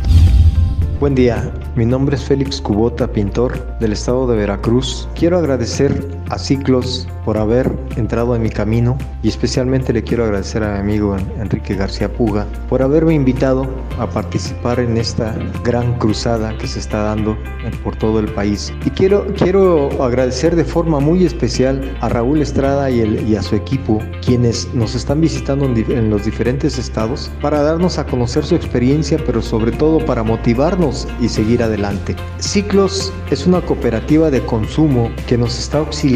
[1.00, 5.10] Buen día, mi nombre es Félix Cubota, pintor del estado de Veracruz.
[5.16, 5.92] Quiero agradecer
[6.30, 10.80] a Ciclos por haber entrado en mi camino y especialmente le quiero agradecer a mi
[10.80, 13.68] amigo Enrique García Puga por haberme invitado
[14.00, 17.38] a participar en esta gran cruzada que se está dando
[17.84, 18.74] por todo el país.
[18.86, 23.42] Y quiero, quiero agradecer de forma muy especial a Raúl Estrada y, el, y a
[23.42, 28.44] su equipo, quienes nos están visitando en, en los diferentes estados para darnos a conocer
[28.44, 32.16] su experiencia, pero sobre todo para motivarnos y seguir adelante.
[32.40, 36.13] Ciclos es una cooperativa de consumo que nos está auxiliando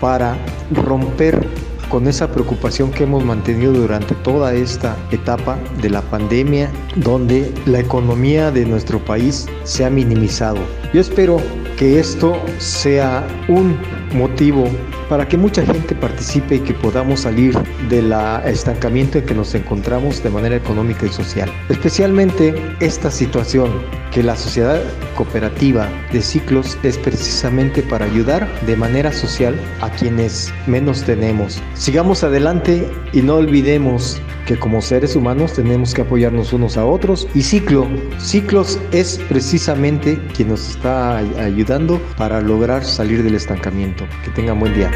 [0.00, 0.36] para
[0.70, 1.46] romper
[1.94, 7.78] con esa preocupación que hemos mantenido durante toda esta etapa de la pandemia, donde la
[7.78, 10.58] economía de nuestro país se ha minimizado.
[10.92, 11.40] Yo espero
[11.76, 13.78] que esto sea un
[14.12, 14.64] motivo
[15.08, 17.56] para que mucha gente participe y que podamos salir
[17.88, 18.12] del
[18.44, 21.52] estancamiento en que nos encontramos de manera económica y social.
[21.68, 23.70] Especialmente esta situación
[24.12, 24.80] que la sociedad
[25.16, 31.60] cooperativa de ciclos es precisamente para ayudar de manera social a quienes menos tenemos.
[31.84, 37.28] Sigamos adelante y no olvidemos que como seres humanos tenemos que apoyarnos unos a otros
[37.34, 37.86] y Ciclo,
[38.18, 44.06] Ciclos es precisamente quien nos está ayudando para lograr salir del estancamiento.
[44.24, 44.90] Que tengan buen día.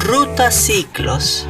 [0.00, 1.46] Ruta Ciclos.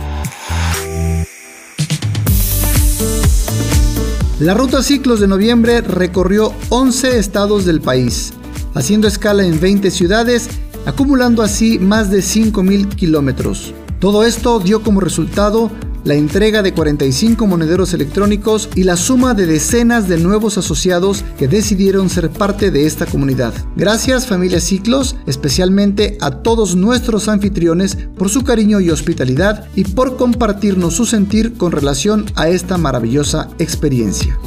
[4.38, 8.34] La Ruta Ciclos de noviembre recorrió 11 estados del país,
[8.74, 10.50] haciendo escala en 20 ciudades
[10.86, 13.74] acumulando así más de 5.000 kilómetros.
[13.98, 15.70] Todo esto dio como resultado
[16.04, 21.48] la entrega de 45 monederos electrónicos y la suma de decenas de nuevos asociados que
[21.48, 23.52] decidieron ser parte de esta comunidad.
[23.76, 30.16] Gracias familia Ciclos, especialmente a todos nuestros anfitriones por su cariño y hospitalidad y por
[30.16, 34.38] compartirnos su sentir con relación a esta maravillosa experiencia.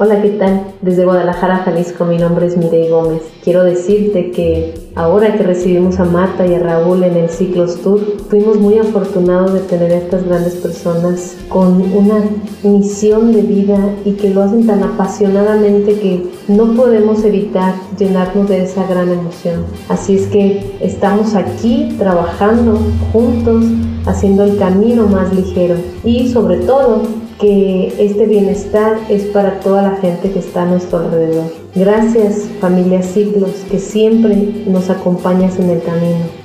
[0.00, 0.62] Hola, ¿qué tal?
[0.80, 3.20] Desde Guadalajara, Jalisco, mi nombre es Mirey Gómez.
[3.42, 7.98] Quiero decirte que ahora que recibimos a Marta y a Raúl en el Ciclos Tour,
[8.28, 12.22] fuimos muy afortunados de tener a estas grandes personas con una
[12.62, 18.62] misión de vida y que lo hacen tan apasionadamente que no podemos evitar llenarnos de
[18.62, 19.64] esa gran emoción.
[19.88, 22.78] Así es que estamos aquí trabajando
[23.12, 23.64] juntos,
[24.06, 27.02] haciendo el camino más ligero y sobre todo
[27.40, 31.52] que este bienestar es para toda la gente que está a nuestro alrededor.
[31.74, 36.37] Gracias familia Siglos, que siempre nos acompañas en el camino.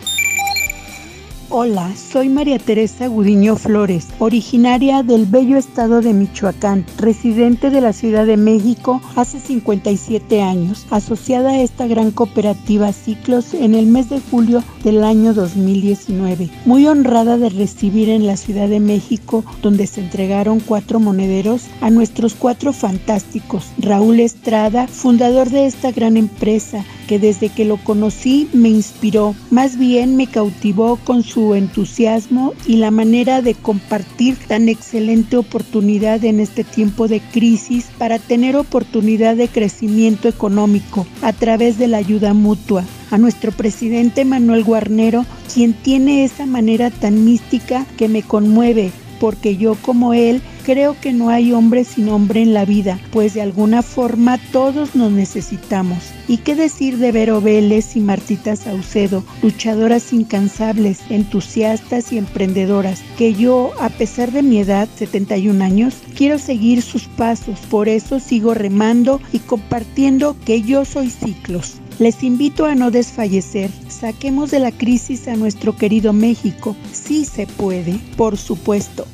[1.56, 7.94] Hola, soy María Teresa Gudiño Flores, originaria del bello estado de Michoacán, residente de la
[7.94, 14.10] Ciudad de México hace 57 años, asociada a esta gran cooperativa Ciclos en el mes
[14.10, 16.50] de julio del año 2019.
[16.66, 21.92] Muy honrada de recibir en la Ciudad de México, donde se entregaron cuatro monederos, a
[21.92, 23.74] nuestros cuatro fantásticos.
[23.78, 29.78] Raúl Estrada, fundador de esta gran empresa, que desde que lo conocí me inspiró, más
[29.78, 36.39] bien me cautivó con su entusiasmo y la manera de compartir tan excelente oportunidad en
[36.39, 42.34] este tiempo de crisis para tener oportunidad de crecimiento económico a través de la ayuda
[42.34, 42.84] mutua.
[43.12, 49.56] A nuestro presidente Manuel Guarnero, quien tiene esa manera tan mística que me conmueve, porque
[49.56, 53.41] yo como él creo que no hay hombre sin hombre en la vida, pues de
[53.41, 55.99] alguna forma todos nos necesitamos.
[56.28, 63.34] ¿Y qué decir de Vero Vélez y Martita Saucedo, luchadoras incansables, entusiastas y emprendedoras, que
[63.34, 68.54] yo, a pesar de mi edad, 71 años, quiero seguir sus pasos, por eso sigo
[68.54, 71.76] remando y compartiendo que yo soy ciclos.
[71.99, 73.69] Les invito a no desfallecer.
[73.88, 76.76] Saquemos de la crisis a nuestro querido México.
[76.91, 79.06] Sí se puede, por supuesto.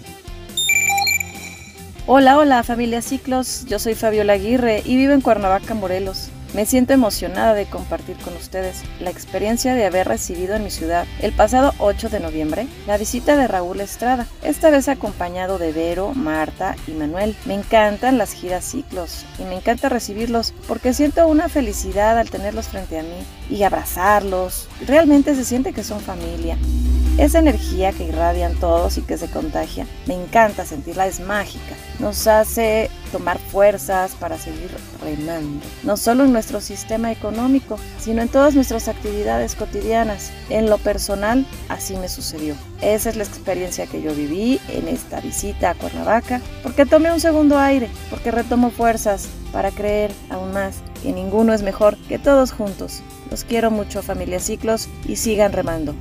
[2.11, 6.31] Hola, hola familia Ciclos, yo soy Fabiola Aguirre y vivo en Cuernavaca, Morelos.
[6.53, 11.05] Me siento emocionada de compartir con ustedes la experiencia de haber recibido en mi ciudad
[11.21, 16.13] el pasado 8 de noviembre la visita de Raúl Estrada, esta vez acompañado de Vero,
[16.15, 17.35] Marta y Manuel.
[17.45, 22.67] Me encantan las giras ciclos y me encanta recibirlos porque siento una felicidad al tenerlos
[22.67, 24.67] frente a mí y abrazarlos.
[24.87, 26.57] Realmente se siente que son familia.
[27.19, 31.75] Esa energía que irradian todos y que se contagia, me encanta sentirla, es mágica.
[31.99, 34.69] Nos hace tomar fuerzas para seguir
[35.01, 40.31] remando, no solo en nuestro sistema económico, sino en todas nuestras actividades cotidianas.
[40.49, 42.55] En lo personal, así me sucedió.
[42.81, 47.19] Esa es la experiencia que yo viví en esta visita a Cuernavaca, porque tomé un
[47.19, 52.51] segundo aire, porque retomo fuerzas para creer aún más que ninguno es mejor que todos
[52.51, 53.01] juntos.
[53.31, 55.95] Los quiero mucho familia Ciclos y sigan remando.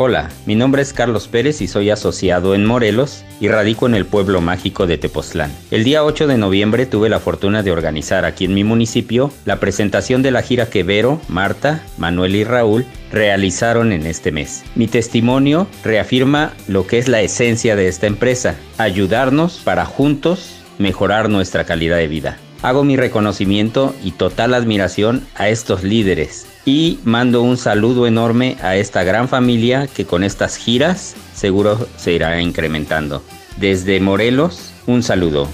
[0.00, 4.06] Hola, mi nombre es Carlos Pérez y soy asociado en Morelos y radico en el
[4.06, 5.50] pueblo mágico de Tepoztlán.
[5.72, 9.58] El día 8 de noviembre tuve la fortuna de organizar aquí en mi municipio la
[9.58, 14.62] presentación de la gira que Vero, Marta, Manuel y Raúl realizaron en este mes.
[14.76, 21.28] Mi testimonio reafirma lo que es la esencia de esta empresa, ayudarnos para juntos mejorar
[21.28, 22.38] nuestra calidad de vida.
[22.62, 28.76] Hago mi reconocimiento y total admiración a estos líderes y mando un saludo enorme a
[28.76, 33.22] esta gran familia que con estas giras seguro se irá incrementando.
[33.58, 35.48] Desde Morelos, un saludo.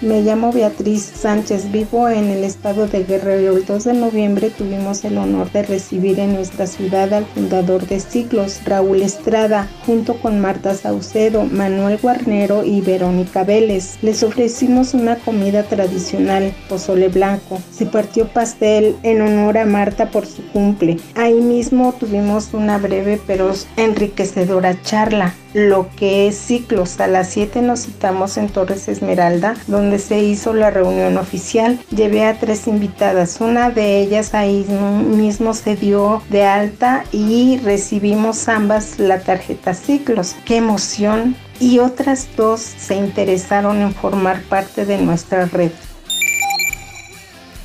[0.00, 3.56] Me llamo Beatriz Sánchez, vivo en el estado de Guerrero.
[3.56, 7.98] El 2 de noviembre tuvimos el honor de recibir en nuestra ciudad al fundador de
[7.98, 13.98] Ciclos, Raúl Estrada, junto con Marta Saucedo, Manuel Guarnero y Verónica Vélez.
[14.00, 17.60] Les ofrecimos una comida tradicional, pozole blanco.
[17.72, 20.98] Se partió pastel en honor a Marta por su cumple.
[21.16, 27.00] Ahí mismo tuvimos una breve pero enriquecedora charla lo que es ciclos.
[27.00, 31.80] A las 7 nos citamos en Torres Esmeralda, donde se hizo la reunión oficial.
[31.94, 33.40] Llevé a tres invitadas.
[33.40, 40.34] Una de ellas ahí mismo se dio de alta y recibimos ambas la tarjeta ciclos.
[40.44, 41.36] ¡Qué emoción!
[41.60, 45.72] Y otras dos se interesaron en formar parte de nuestra red.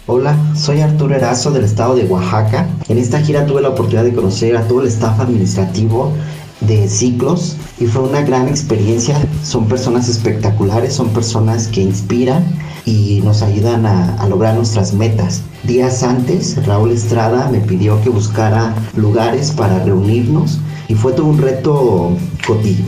[0.06, 2.68] Hola, soy Arturo Erazo del estado de Oaxaca.
[2.90, 6.12] En esta gira tuve la oportunidad de conocer a todo el staff administrativo
[6.68, 9.16] de ciclos y fue una gran experiencia.
[9.44, 12.44] Son personas espectaculares, son personas que inspiran
[12.86, 15.42] y nos ayudan a, lograr nuestras metas.
[15.64, 21.38] Días antes, Raúl Estrada me pidió que buscara lugares para reunirnos y fue todo un
[21.38, 22.16] reto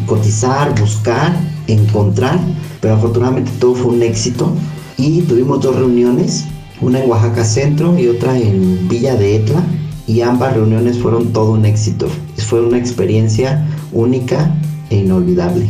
[0.06, 1.36] cotizar, buscar,
[1.68, 2.40] encontrar,
[2.82, 4.52] pero afortunadamente todo fue un éxito
[4.98, 6.46] y tuvimos dos reuniones,
[6.82, 9.64] una en Oaxaca Centro y otra en Villa de Etla
[10.08, 12.08] y ambas reuniones fueron todo un éxito.
[12.38, 14.56] Fue una experiencia única
[14.90, 15.66] e inolvidable.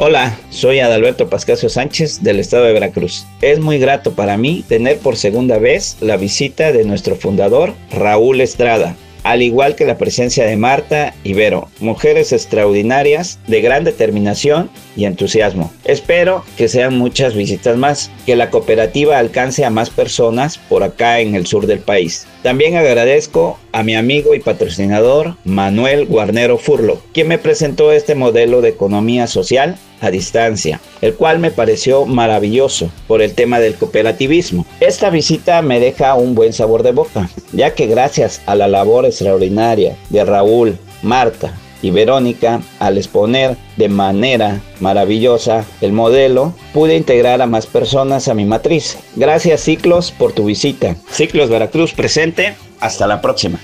[0.00, 3.26] Hola, soy Adalberto Pascasio Sánchez del estado de Veracruz.
[3.40, 8.40] Es muy grato para mí tener por segunda vez la visita de nuestro fundador Raúl
[8.40, 14.70] Estrada, al igual que la presencia de Marta y Vero, mujeres extraordinarias de gran determinación
[14.96, 15.72] y entusiasmo.
[15.84, 21.20] Espero que sean muchas visitas más, que la cooperativa alcance a más personas por acá
[21.20, 22.26] en el sur del país.
[22.42, 28.60] También agradezco a mi amigo y patrocinador Manuel Guarnero Furlo, quien me presentó este modelo
[28.60, 34.66] de economía social a distancia, el cual me pareció maravilloso por el tema del cooperativismo.
[34.80, 39.06] Esta visita me deja un buen sabor de boca, ya que gracias a la labor
[39.06, 47.40] extraordinaria de Raúl, Marta y Verónica, al exponer de manera maravillosa el modelo, pude integrar
[47.40, 48.98] a más personas a mi matriz.
[49.16, 50.96] Gracias Ciclos por tu visita.
[51.10, 52.54] Ciclos Veracruz presente.
[52.80, 53.58] Hasta la próxima.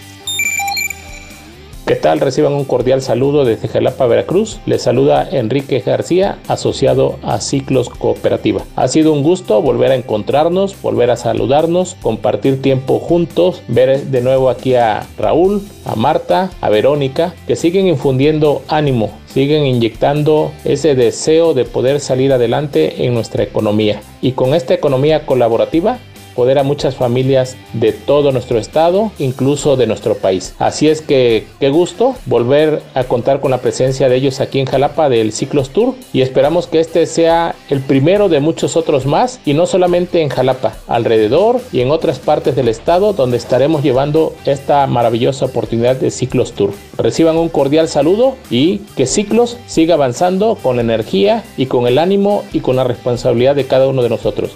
[1.87, 2.19] ¿Qué tal?
[2.21, 4.59] Reciban un cordial saludo desde Jalapa, Veracruz.
[4.65, 8.63] Les saluda Enrique García, asociado a Ciclos Cooperativa.
[8.75, 14.23] Ha sido un gusto volver a encontrarnos, volver a saludarnos, compartir tiempo juntos, ver de
[14.23, 20.95] nuevo aquí a Raúl, a Marta, a Verónica, que siguen infundiendo ánimo, siguen inyectando ese
[20.95, 24.01] deseo de poder salir adelante en nuestra economía.
[24.23, 25.99] Y con esta economía colaborativa
[26.35, 30.55] poder a muchas familias de todo nuestro estado, incluso de nuestro país.
[30.59, 34.67] Así es que qué gusto volver a contar con la presencia de ellos aquí en
[34.67, 39.41] Jalapa del Ciclos Tour y esperamos que este sea el primero de muchos otros más
[39.45, 44.35] y no solamente en Jalapa, alrededor y en otras partes del estado donde estaremos llevando
[44.45, 46.73] esta maravillosa oportunidad de Ciclos Tour.
[46.97, 51.99] Reciban un cordial saludo y que Ciclos siga avanzando con la energía y con el
[51.99, 54.53] ánimo y con la responsabilidad de cada uno de nosotros.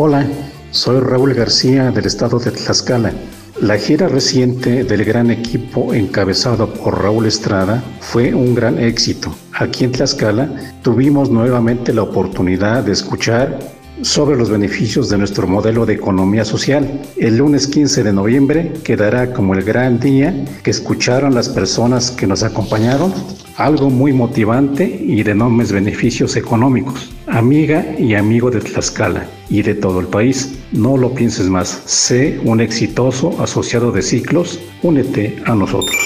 [0.00, 0.24] Hola,
[0.70, 3.12] soy Raúl García del estado de Tlaxcala.
[3.60, 9.34] La gira reciente del gran equipo encabezado por Raúl Estrada fue un gran éxito.
[9.54, 10.48] Aquí en Tlaxcala
[10.82, 13.58] tuvimos nuevamente la oportunidad de escuchar
[14.02, 17.02] sobre los beneficios de nuestro modelo de economía social.
[17.16, 22.28] El lunes 15 de noviembre quedará como el gran día que escucharon las personas que
[22.28, 23.12] nos acompañaron,
[23.58, 27.10] algo muy motivante y de enormes beneficios económicos.
[27.26, 32.40] Amiga y amigo de Tlaxcala y de todo el país, no lo pienses más, sé
[32.44, 35.96] un exitoso asociado de ciclos, únete a nosotros.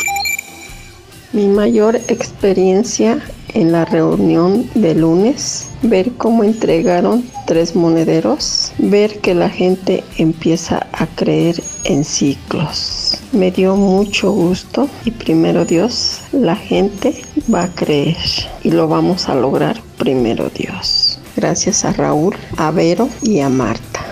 [1.33, 3.23] Mi mayor experiencia
[3.55, 10.87] en la reunión de lunes, ver cómo entregaron tres monederos, ver que la gente empieza
[10.93, 13.22] a creer en ciclos.
[13.33, 18.19] Me dio mucho gusto y primero Dios, la gente va a creer
[18.63, 21.19] y lo vamos a lograr primero Dios.
[21.35, 24.05] Gracias a Raúl, a Vero y a Marta.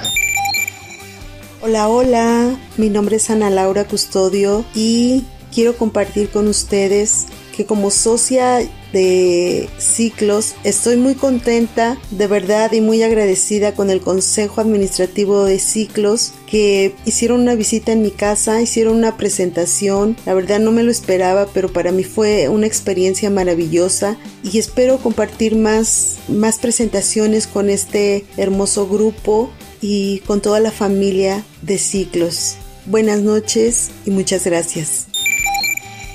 [1.61, 7.27] Hola, hola, mi nombre es Ana Laura Custodio y quiero compartir con ustedes
[7.65, 8.61] como socia
[8.93, 15.59] de ciclos estoy muy contenta de verdad y muy agradecida con el consejo administrativo de
[15.59, 20.17] ciclos que hicieron una visita en mi casa hicieron una presentación.
[20.27, 24.99] La verdad no me lo esperaba pero para mí fue una experiencia maravillosa y espero
[24.99, 29.51] compartir más más presentaciones con este hermoso grupo
[29.81, 32.57] y con toda la familia de ciclos.
[32.87, 35.10] Buenas noches y muchas gracias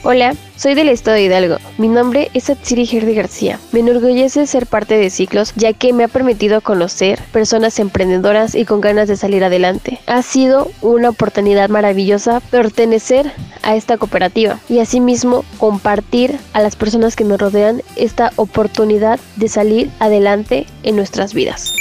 [0.07, 1.57] Hola, soy del estado de Hidalgo.
[1.79, 3.59] Mi nombre es Atsiri Gerdi García.
[3.71, 8.65] Me enorgullece ser parte de Ciclos, ya que me ha permitido conocer personas emprendedoras y
[8.65, 9.99] con ganas de salir adelante.
[10.05, 13.31] Ha sido una oportunidad maravillosa pertenecer
[13.63, 19.47] a esta cooperativa y asimismo compartir a las personas que me rodean esta oportunidad de
[19.47, 21.73] salir adelante en nuestras vidas.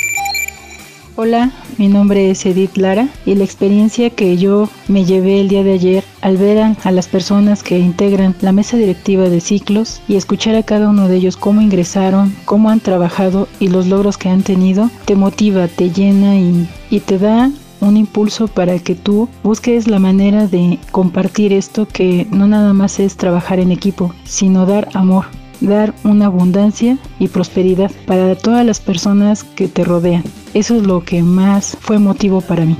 [1.16, 5.62] Hola, mi nombre es Edith Lara y la experiencia que yo me llevé el día
[5.62, 10.16] de ayer al ver a, las personas que integran la mesa directiva de ciclos y
[10.16, 14.28] escuchar a cada uno de ellos cómo ingresaron, cómo han trabajado y los logros que
[14.28, 16.66] han tenido, te motiva, te llena y,
[17.06, 22.48] te da un impulso para que tú busques la manera de compartir esto que no
[22.48, 25.26] nada más es trabajar en equipo, sino dar amor
[25.60, 30.24] dar una abundancia y prosperidad para todas las personas que te rodean.
[30.54, 32.76] Eso es lo que más fue motivo para mí.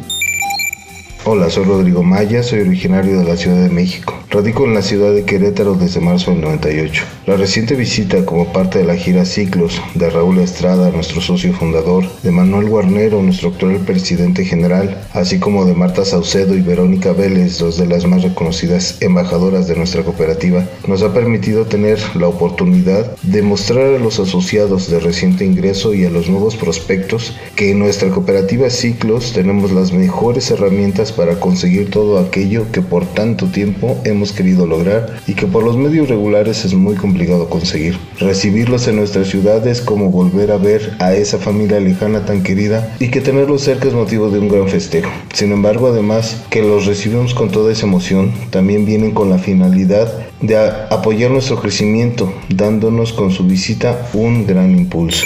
[1.27, 4.13] Hola, soy Rodrigo Maya, soy originario de la Ciudad de México.
[4.29, 7.03] Radico en la ciudad de Querétaro desde marzo del 98.
[7.27, 12.05] La reciente visita como parte de la gira Ciclos de Raúl Estrada, nuestro socio fundador,
[12.23, 17.59] de Manuel Guarnero, nuestro actual presidente general, así como de Marta Saucedo y Verónica Vélez,
[17.59, 23.17] dos de las más reconocidas embajadoras de nuestra cooperativa, nos ha permitido tener la oportunidad
[23.23, 27.79] de mostrar a los asociados de reciente ingreso y a los nuevos prospectos que en
[27.79, 33.97] nuestra cooperativa Ciclos tenemos las mejores herramientas para conseguir todo aquello que por tanto tiempo
[34.05, 37.97] hemos querido lograr y que por los medios regulares es muy complicado conseguir.
[38.19, 43.09] Recibirlos en nuestras ciudades como volver a ver a esa familia lejana tan querida y
[43.09, 45.11] que tenerlos cerca es motivo de un gran festejo.
[45.33, 50.13] Sin embargo, además que los recibimos con toda esa emoción, también vienen con la finalidad
[50.41, 55.25] de apoyar nuestro crecimiento, dándonos con su visita un gran impulso.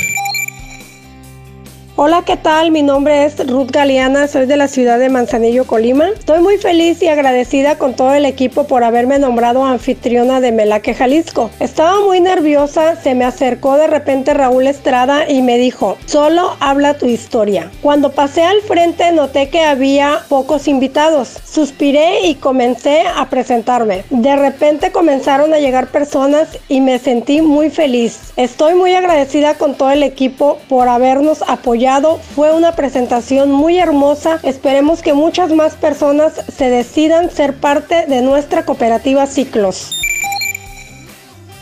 [2.01, 2.71] Hola, ¿qué tal?
[2.71, 6.11] Mi nombre es Ruth Galeana, soy de la ciudad de Manzanillo, Colima.
[6.11, 10.95] Estoy muy feliz y agradecida con todo el equipo por haberme nombrado anfitriona de Melaque,
[10.95, 11.51] Jalisco.
[11.59, 16.95] Estaba muy nerviosa, se me acercó de repente Raúl Estrada y me dijo, solo habla
[16.99, 17.69] tu historia.
[17.83, 21.37] Cuando pasé al frente noté que había pocos invitados.
[21.45, 24.05] Suspiré y comencé a presentarme.
[24.11, 28.21] De repente comenzaron a llegar personas y me sentí muy feliz.
[28.37, 31.88] Estoy muy agradecida con todo el equipo por habernos apoyado
[32.35, 34.41] fue una presentación muy hermosa.
[34.43, 39.95] Esperemos que muchas más personas se decidan ser parte de nuestra cooperativa Ciclos.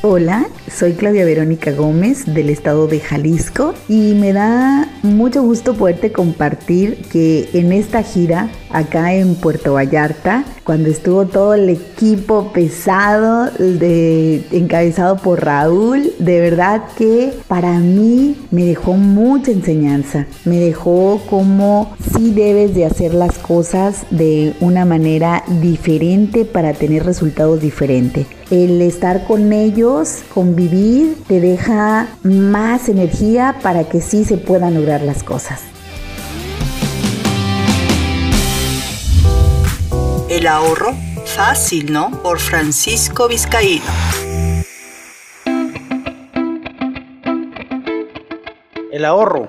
[0.08, 6.12] Hola, soy Claudia Verónica Gómez del estado de Jalisco y me da mucho gusto poderte
[6.12, 13.50] compartir que en esta gira acá en Puerto Vallarta, cuando estuvo todo el equipo pesado
[13.58, 21.20] de, encabezado por Raúl, de verdad que para mí me dejó mucha enseñanza, me dejó
[21.28, 28.35] como si debes de hacer las cosas de una manera diferente para tener resultados diferentes
[28.50, 35.02] el estar con ellos, convivir, te deja más energía para que sí se puedan lograr
[35.02, 35.62] las cosas.
[40.28, 40.92] El ahorro,
[41.24, 42.10] fácil, ¿no?
[42.22, 43.84] Por Francisco Vizcaíno.
[48.92, 49.48] El ahorro,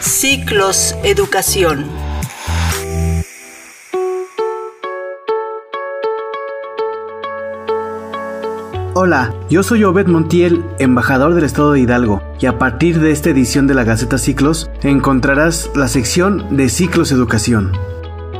[0.00, 2.01] Ciclos Educación.
[9.04, 13.30] Hola, yo soy Obed Montiel, embajador del estado de Hidalgo, y a partir de esta
[13.30, 17.72] edición de la Gaceta Ciclos encontrarás la sección de Ciclos Educación.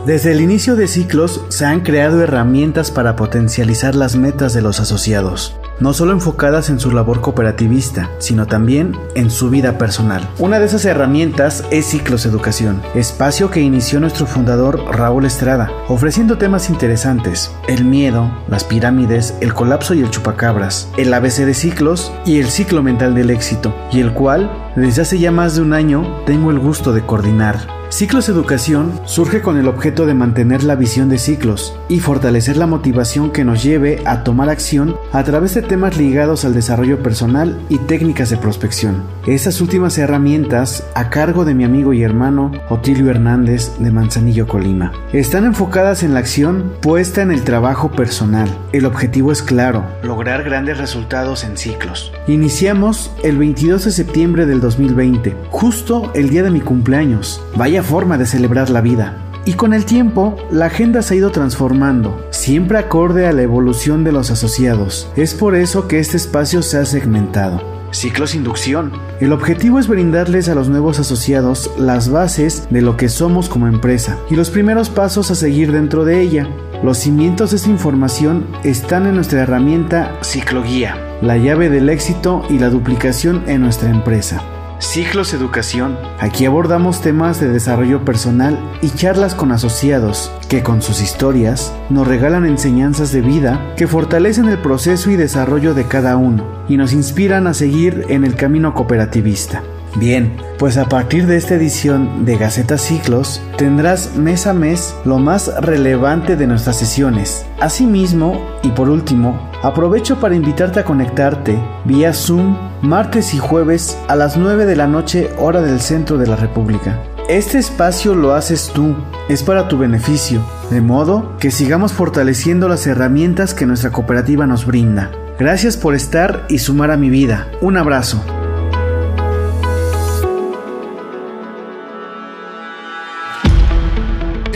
[0.07, 4.79] Desde el inicio de Ciclos se han creado herramientas para potencializar las metas de los
[4.79, 10.27] asociados no solo enfocadas en su labor cooperativista, sino también en su vida personal.
[10.39, 16.39] Una de esas herramientas es Ciclos Educación, espacio que inició nuestro fundador Raúl Estrada, ofreciendo
[16.39, 22.13] temas interesantes, el miedo, las pirámides, el colapso y el chupacabras, el ABC de ciclos
[22.25, 25.73] y el ciclo mental del éxito, y el cual, desde hace ya más de un
[25.73, 27.82] año, tengo el gusto de coordinar.
[27.93, 32.67] Ciclos Educación surge con el objeto de mantener la visión de ciclos y fortalecer la
[32.67, 37.61] motivación que nos lleve a tomar acción a través de temas ligados al desarrollo personal
[37.69, 39.03] y técnicas de prospección.
[39.27, 44.93] Estas últimas herramientas, a cargo de mi amigo y hermano Otilio Hernández de Manzanillo, Colima,
[45.13, 48.49] están enfocadas en la acción puesta en el trabajo personal.
[48.73, 52.11] El objetivo es claro, lograr grandes resultados en ciclos.
[52.27, 57.43] Iniciamos el 22 de septiembre del 2020, justo el día de mi cumpleaños.
[57.55, 59.17] Vaya forma de celebrar la vida.
[59.45, 64.05] Y con el tiempo, la agenda se ha ido transformando, siempre acorde a la evolución
[64.05, 65.11] de los asociados.
[65.17, 67.61] Es por eso que este espacio se ha segmentado.
[67.93, 68.93] Ciclos Inducción.
[69.21, 73.67] El objetivo es brindarles a los nuevos asociados las bases de lo que somos como
[73.67, 76.49] empresa y los primeros pasos a seguir dentro de ella.
[76.83, 82.59] Los cimientos de esta información están en nuestra herramienta Cicloguía, la llave del éxito y
[82.59, 84.43] la duplicación en nuestra empresa.
[84.83, 85.97] Ciclos Educación.
[86.19, 92.09] Aquí abordamos temas de desarrollo personal y charlas con asociados que con sus historias nos
[92.09, 96.93] regalan enseñanzas de vida que fortalecen el proceso y desarrollo de cada uno y nos
[96.93, 99.63] inspiran a seguir en el camino cooperativista.
[99.97, 105.19] Bien, pues a partir de esta edición de Gaceta Ciclos tendrás mes a mes lo
[105.19, 107.45] más relevante de nuestras sesiones.
[107.61, 114.17] Asimismo, y por último, aprovecho para invitarte a conectarte vía Zoom martes y jueves a
[114.17, 116.99] las 9 de la noche hora del centro de la República.
[117.29, 118.97] Este espacio lo haces tú,
[119.29, 124.67] es para tu beneficio, de modo que sigamos fortaleciendo las herramientas que nuestra cooperativa nos
[124.67, 125.11] brinda.
[125.39, 127.49] Gracias por estar y sumar a mi vida.
[127.61, 128.23] Un abrazo.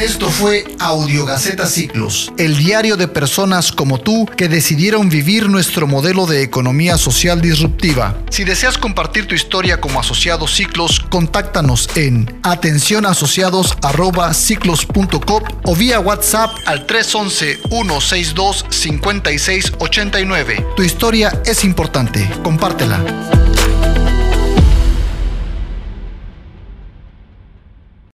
[0.07, 6.27] Esto fue Audiogaceta Ciclos, el diario de personas como tú que decidieron vivir nuestro modelo
[6.27, 8.17] de economía social disruptiva.
[8.31, 16.87] Si deseas compartir tu historia como asociado Ciclos, contáctanos en atencionasociados@ciclos.com o vía WhatsApp al
[16.87, 20.65] 311 162 5689.
[20.77, 23.01] Tu historia es importante, compártela.